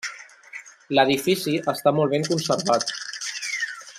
L'edifici 0.99 1.53
està 1.75 1.95
molt 1.99 2.15
ben 2.15 2.27
conservat. 2.31 2.97